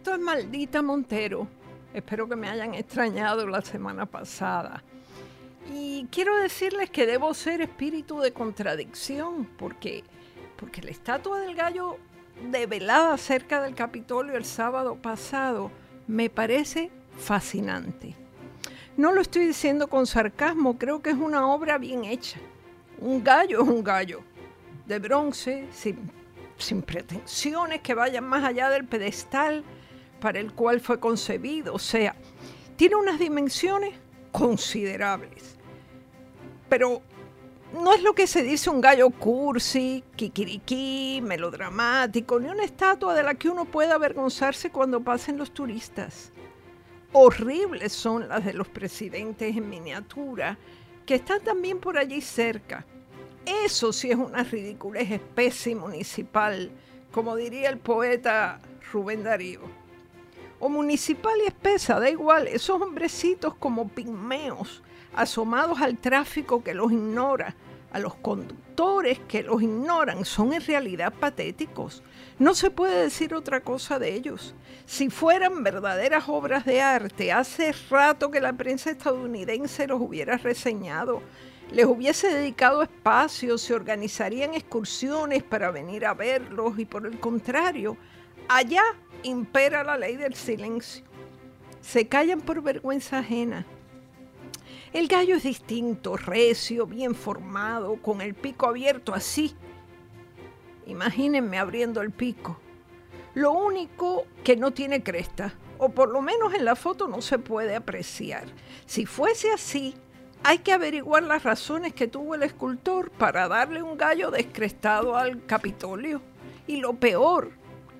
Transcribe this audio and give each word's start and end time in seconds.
Esto 0.00 0.14
es 0.14 0.20
Maldita 0.20 0.80
Montero. 0.80 1.46
Espero 1.92 2.26
que 2.26 2.34
me 2.34 2.48
hayan 2.48 2.72
extrañado 2.72 3.46
la 3.46 3.60
semana 3.60 4.06
pasada. 4.06 4.82
Y 5.74 6.06
quiero 6.10 6.34
decirles 6.36 6.88
que 6.88 7.04
debo 7.04 7.34
ser 7.34 7.60
espíritu 7.60 8.18
de 8.18 8.32
contradicción, 8.32 9.44
porque, 9.58 10.02
porque 10.56 10.80
la 10.80 10.90
estatua 10.90 11.40
del 11.40 11.54
gallo 11.54 11.98
develada 12.50 13.18
cerca 13.18 13.60
del 13.60 13.74
Capitolio 13.74 14.38
el 14.38 14.46
sábado 14.46 14.94
pasado 14.94 15.70
me 16.06 16.30
parece 16.30 16.90
fascinante. 17.18 18.16
No 18.96 19.12
lo 19.12 19.20
estoy 19.20 19.44
diciendo 19.44 19.88
con 19.88 20.06
sarcasmo, 20.06 20.78
creo 20.78 21.02
que 21.02 21.10
es 21.10 21.16
una 21.16 21.46
obra 21.46 21.76
bien 21.76 22.06
hecha. 22.06 22.40
Un 22.96 23.22
gallo 23.22 23.62
es 23.62 23.68
un 23.68 23.84
gallo, 23.84 24.22
de 24.86 24.98
bronce, 24.98 25.68
sin, 25.70 26.10
sin 26.56 26.80
pretensiones 26.80 27.82
que 27.82 27.92
vayan 27.92 28.24
más 28.24 28.44
allá 28.44 28.70
del 28.70 28.86
pedestal 28.86 29.62
para 30.20 30.38
el 30.38 30.52
cual 30.52 30.80
fue 30.80 31.00
concebido. 31.00 31.74
O 31.74 31.78
sea, 31.78 32.14
tiene 32.76 32.96
unas 32.96 33.18
dimensiones 33.18 33.94
considerables. 34.32 35.56
Pero 36.68 37.02
no 37.72 37.92
es 37.92 38.02
lo 38.02 38.14
que 38.14 38.26
se 38.26 38.42
dice 38.42 38.70
un 38.70 38.80
gallo 38.80 39.10
cursi, 39.10 40.02
kikiriki, 40.16 41.20
melodramático, 41.22 42.38
ni 42.40 42.48
una 42.48 42.64
estatua 42.64 43.14
de 43.14 43.22
la 43.22 43.34
que 43.34 43.48
uno 43.48 43.64
pueda 43.64 43.94
avergonzarse 43.94 44.70
cuando 44.70 45.00
pasen 45.00 45.38
los 45.38 45.52
turistas. 45.52 46.32
Horribles 47.12 47.92
son 47.92 48.28
las 48.28 48.44
de 48.44 48.54
los 48.54 48.68
presidentes 48.68 49.56
en 49.56 49.68
miniatura, 49.68 50.58
que 51.06 51.16
están 51.16 51.42
también 51.42 51.80
por 51.80 51.98
allí 51.98 52.20
cerca. 52.20 52.84
Eso 53.64 53.92
sí 53.92 54.10
es 54.10 54.16
una 54.16 54.44
ridiculez 54.44 55.10
especie 55.10 55.74
municipal, 55.74 56.70
como 57.10 57.36
diría 57.36 57.68
el 57.68 57.78
poeta 57.78 58.60
Rubén 58.92 59.24
Darío. 59.24 59.60
O 60.60 60.68
municipal 60.68 61.32
y 61.42 61.46
espesa, 61.46 61.98
da 61.98 62.10
igual, 62.10 62.46
esos 62.46 62.80
hombrecitos 62.80 63.54
como 63.54 63.88
pigmeos, 63.88 64.82
asomados 65.14 65.80
al 65.80 65.96
tráfico 65.96 66.62
que 66.62 66.74
los 66.74 66.92
ignora, 66.92 67.56
a 67.92 67.98
los 67.98 68.14
conductores 68.14 69.18
que 69.20 69.42
los 69.42 69.62
ignoran, 69.62 70.24
son 70.26 70.52
en 70.52 70.60
realidad 70.60 71.14
patéticos. 71.18 72.02
No 72.38 72.54
se 72.54 72.70
puede 72.70 73.02
decir 73.02 73.34
otra 73.34 73.62
cosa 73.62 73.98
de 73.98 74.14
ellos. 74.14 74.54
Si 74.84 75.08
fueran 75.08 75.64
verdaderas 75.64 76.28
obras 76.28 76.66
de 76.66 76.82
arte, 76.82 77.32
hace 77.32 77.74
rato 77.88 78.30
que 78.30 78.40
la 78.40 78.52
prensa 78.52 78.90
estadounidense 78.90 79.86
los 79.86 80.00
hubiera 80.00 80.36
reseñado, 80.36 81.22
les 81.72 81.86
hubiese 81.86 82.28
dedicado 82.34 82.82
espacio, 82.82 83.56
se 83.56 83.74
organizarían 83.74 84.54
excursiones 84.54 85.42
para 85.42 85.70
venir 85.70 86.04
a 86.04 86.14
verlos 86.14 86.78
y 86.78 86.84
por 86.84 87.06
el 87.06 87.18
contrario, 87.18 87.96
allá 88.56 88.82
impera 89.22 89.84
la 89.84 89.96
ley 89.96 90.16
del 90.16 90.34
silencio. 90.34 91.04
Se 91.80 92.08
callan 92.08 92.40
por 92.40 92.62
vergüenza 92.62 93.18
ajena 93.18 93.66
el 94.92 95.06
gallo 95.06 95.36
es 95.36 95.44
distinto, 95.44 96.16
recio, 96.16 96.84
bien 96.84 97.14
formado, 97.14 97.96
con 98.02 98.20
el 98.20 98.34
pico 98.34 98.66
abierto 98.66 99.14
así. 99.14 99.54
Imagínense 100.86 101.58
abriendo 101.58 102.00
el 102.00 102.10
pico. 102.10 102.58
Lo 103.34 103.52
único 103.52 104.26
que 104.42 104.56
no 104.56 104.72
tiene 104.72 105.04
cresta, 105.04 105.54
o 105.78 105.90
por 105.90 106.08
lo 106.08 106.20
menos 106.22 106.54
en 106.54 106.64
la 106.64 106.74
foto 106.74 107.06
no 107.06 107.22
se 107.22 107.38
puede 107.38 107.76
apreciar. 107.76 108.46
Si 108.84 109.06
fuese 109.06 109.52
así, 109.52 109.94
hay 110.42 110.58
que 110.58 110.72
averiguar 110.72 111.22
las 111.22 111.44
razones 111.44 111.94
que 111.94 112.08
tuvo 112.08 112.34
el 112.34 112.42
escultor 112.42 113.12
para 113.12 113.46
darle 113.46 113.84
un 113.84 113.96
gallo 113.96 114.32
descrestado 114.32 115.16
al 115.16 115.46
Capitolio. 115.46 116.20
Y 116.66 116.78
lo 116.78 116.94
peor, 116.94 117.52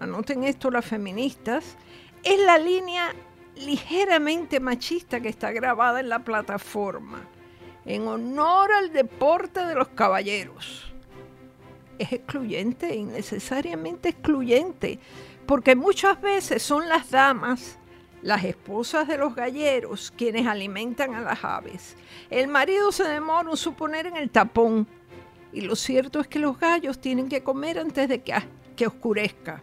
anoten 0.00 0.44
esto 0.44 0.70
las 0.70 0.84
feministas, 0.84 1.76
es 2.22 2.40
la 2.40 2.58
línea 2.58 3.14
ligeramente 3.56 4.60
machista 4.60 5.20
que 5.20 5.28
está 5.28 5.52
grabada 5.52 6.00
en 6.00 6.08
la 6.08 6.20
plataforma, 6.20 7.24
en 7.84 8.06
honor 8.06 8.72
al 8.72 8.92
deporte 8.92 9.64
de 9.64 9.74
los 9.74 9.88
caballeros. 9.88 10.92
Es 11.98 12.12
excluyente, 12.12 12.94
innecesariamente 12.94 14.10
excluyente, 14.10 15.00
porque 15.46 15.74
muchas 15.74 16.20
veces 16.20 16.62
son 16.62 16.88
las 16.88 17.10
damas, 17.10 17.78
las 18.22 18.44
esposas 18.44 19.08
de 19.08 19.18
los 19.18 19.34
galleros, 19.34 20.12
quienes 20.16 20.46
alimentan 20.46 21.14
a 21.14 21.20
las 21.20 21.44
aves. 21.44 21.96
El 22.30 22.48
marido 22.48 22.92
se 22.92 23.04
demora 23.04 23.50
en 23.50 23.56
suponer 23.56 24.06
en 24.06 24.16
el 24.16 24.30
tapón, 24.30 24.86
y 25.52 25.62
lo 25.62 25.74
cierto 25.74 26.20
es 26.20 26.28
que 26.28 26.38
los 26.38 26.58
gallos 26.58 27.00
tienen 27.00 27.28
que 27.28 27.42
comer 27.42 27.78
antes 27.78 28.08
de 28.08 28.22
que, 28.22 28.34
que 28.76 28.86
oscurezca. 28.86 29.62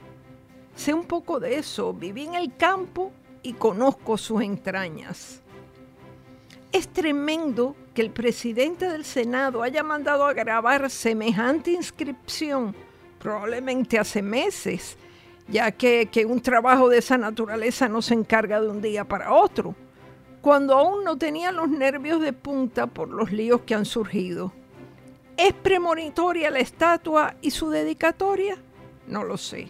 Sé 0.76 0.94
un 0.94 1.06
poco 1.06 1.40
de 1.40 1.58
eso, 1.58 1.94
viví 1.94 2.26
en 2.26 2.36
el 2.36 2.56
campo 2.56 3.12
y 3.42 3.54
conozco 3.54 4.18
sus 4.18 4.42
entrañas. 4.42 5.42
Es 6.72 6.90
tremendo 6.90 7.76
que 7.94 8.02
el 8.02 8.12
presidente 8.12 8.90
del 8.90 9.06
Senado 9.06 9.64
haya 9.64 9.84
mandado 9.84 10.26
a 10.26 10.34
grabar 10.34 10.90
semejante 10.90 11.72
inscripción, 11.72 12.76
probablemente 13.20 13.98
hace 13.98 14.22
meses, 14.22 14.98
ya 15.48 15.72
que, 15.72 16.10
que, 16.12 16.26
un 16.26 16.42
trabajo 16.42 16.90
de 16.90 16.98
esa 16.98 17.18
naturaleza 17.18 17.88
no 17.88 18.02
se 18.02 18.16
encarga 18.16 18.60
de 18.60 18.68
un 18.68 18.82
día 18.82 19.06
para 19.06 19.32
otro, 19.32 19.76
cuando 20.42 20.74
aún 20.74 21.06
no 21.06 21.18
tenía 21.18 21.52
los 21.54 21.70
nervios 21.70 22.20
de 22.20 22.34
punta 22.34 22.88
por 22.88 23.08
los 23.08 23.32
líos 23.32 23.62
que 23.62 23.76
han 23.76 23.86
surgido. 23.86 24.52
¿Es 25.38 25.54
premonitoria 25.54 26.50
la 26.50 26.60
estatua 26.60 27.36
y 27.42 27.52
su 27.52 27.70
dedicatoria? 27.70 28.58
No 29.08 29.24
lo 29.24 29.38
sé. 29.38 29.70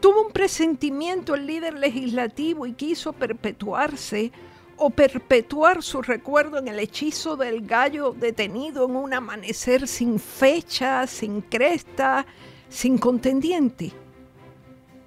Tuvo 0.00 0.26
un 0.26 0.32
presentimiento 0.32 1.34
el 1.34 1.46
líder 1.46 1.74
legislativo 1.74 2.66
y 2.66 2.72
quiso 2.72 3.12
perpetuarse 3.12 4.32
o 4.76 4.90
perpetuar 4.90 5.82
su 5.82 6.02
recuerdo 6.02 6.58
en 6.58 6.68
el 6.68 6.78
hechizo 6.78 7.36
del 7.36 7.66
gallo 7.66 8.14
detenido 8.16 8.84
en 8.84 8.96
un 8.96 9.12
amanecer 9.12 9.88
sin 9.88 10.20
fecha, 10.20 11.06
sin 11.06 11.40
cresta, 11.40 12.24
sin 12.68 12.96
contendiente. 12.96 13.92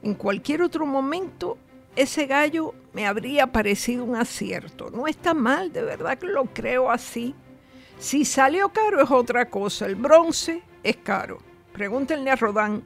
En 0.03 0.15
cualquier 0.15 0.61
otro 0.61 0.85
momento, 0.85 1.57
ese 1.95 2.25
gallo 2.25 2.73
me 2.93 3.07
habría 3.07 3.47
parecido 3.47 4.03
un 4.03 4.15
acierto. 4.15 4.89
No 4.89 5.07
está 5.07 5.33
mal, 5.33 5.71
de 5.71 5.83
verdad 5.83 6.17
que 6.17 6.27
lo 6.27 6.45
creo 6.45 6.91
así. 6.91 7.33
Si 7.97 8.25
salió 8.25 8.69
caro 8.69 9.01
es 9.01 9.11
otra 9.11 9.49
cosa, 9.49 9.85
el 9.85 9.95
bronce 9.95 10.63
es 10.83 10.97
caro. 10.97 11.37
Pregúntenle 11.71 12.31
a 12.31 12.35
Rodán 12.35 12.83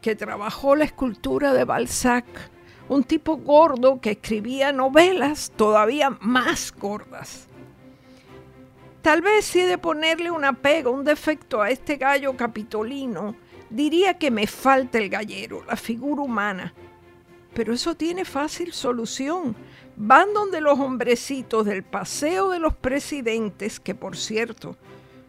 que 0.00 0.16
trabajó 0.16 0.76
la 0.76 0.84
escultura 0.84 1.52
de 1.52 1.64
Balzac, 1.64 2.24
un 2.88 3.04
tipo 3.04 3.36
gordo 3.36 4.00
que 4.00 4.12
escribía 4.12 4.72
novelas 4.72 5.52
todavía 5.56 6.10
más 6.20 6.72
gordas. 6.72 7.46
Tal 9.02 9.22
vez 9.22 9.44
si 9.44 9.60
he 9.60 9.66
de 9.66 9.78
ponerle 9.78 10.30
una 10.30 10.52
pega, 10.52 10.90
un 10.90 11.04
defecto 11.04 11.62
a 11.62 11.70
este 11.70 11.96
gallo 11.96 12.36
capitolino, 12.36 13.36
diría 13.70 14.18
que 14.18 14.30
me 14.30 14.46
falta 14.46 14.98
el 14.98 15.08
gallero, 15.08 15.64
la 15.64 15.76
figura 15.76 16.22
humana. 16.22 16.74
Pero 17.54 17.72
eso 17.72 17.94
tiene 17.94 18.24
fácil 18.24 18.72
solución. 18.72 19.56
Van 19.96 20.34
donde 20.34 20.60
los 20.60 20.78
hombrecitos 20.78 21.64
del 21.64 21.82
paseo 21.82 22.50
de 22.50 22.58
los 22.58 22.74
presidentes, 22.74 23.80
que 23.80 23.94
por 23.94 24.16
cierto 24.16 24.76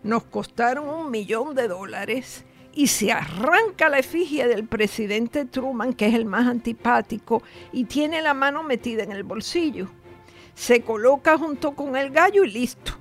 nos 0.03 0.23
costaron 0.23 0.89
un 0.89 1.11
millón 1.11 1.55
de 1.55 1.67
dólares, 1.67 2.43
y 2.77 2.85
se 2.85 3.11
arranca 3.11 3.89
la 3.89 3.97
efigie 3.97 4.47
del 4.47 4.67
presidente 4.67 5.45
Truman, 5.45 5.93
que 5.93 6.05
es 6.05 6.13
el 6.13 6.25
más 6.25 6.45
antipático, 6.45 7.41
y 7.73 7.85
tiene 7.85 8.21
la 8.21 8.35
mano 8.35 8.61
metida 8.61 9.01
en 9.01 9.11
el 9.11 9.23
bolsillo. 9.23 9.87
Se 10.53 10.81
coloca 10.81 11.39
junto 11.39 11.71
con 11.71 11.95
el 11.95 12.11
gallo 12.11 12.43
y 12.43 12.51
listo. 12.51 12.91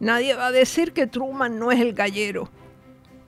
Nadie 0.00 0.34
va 0.34 0.46
a 0.46 0.50
decir 0.50 0.94
que 0.94 1.06
Truman 1.06 1.58
no 1.58 1.70
es 1.70 1.78
el 1.78 1.92
gallero. 1.92 2.48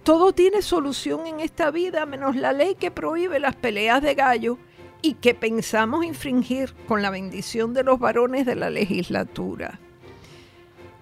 Todo 0.03 0.33
tiene 0.33 0.63
solución 0.63 1.27
en 1.27 1.41
esta 1.41 1.71
vida 1.71 2.07
menos 2.07 2.35
la 2.35 2.55
ley 2.55 2.77
que 2.77 2.91
prohíbe 2.91 3.39
las 3.39 3.57
peleas 3.57 4.01
de 4.01 4.15
gallo 4.15 4.57
y 5.03 5.15
que 5.15 5.35
pensamos 5.35 6.07
infringir 6.07 6.73
con 6.89 7.03
la 7.03 7.11
bendición 7.11 7.75
de 7.75 7.85
los 7.85 7.99
varones 7.99 8.47
de 8.47 8.55
la 8.55 8.71
legislatura. 8.71 9.79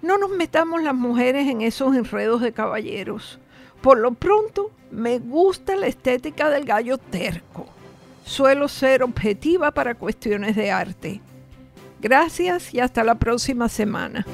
No 0.01 0.17
nos 0.17 0.31
metamos 0.31 0.83
las 0.83 0.95
mujeres 0.95 1.47
en 1.47 1.61
esos 1.61 1.95
enredos 1.95 2.41
de 2.41 2.51
caballeros. 2.51 3.39
Por 3.81 3.97
lo 3.99 4.13
pronto, 4.13 4.71
me 4.91 5.19
gusta 5.19 5.75
la 5.75 5.87
estética 5.87 6.49
del 6.49 6.65
gallo 6.65 6.97
terco. 6.97 7.67
Suelo 8.25 8.67
ser 8.67 9.03
objetiva 9.03 9.71
para 9.71 9.95
cuestiones 9.95 10.55
de 10.55 10.71
arte. 10.71 11.21
Gracias 12.01 12.73
y 12.73 12.79
hasta 12.79 13.03
la 13.03 13.15
próxima 13.15 13.69
semana. 13.69 14.25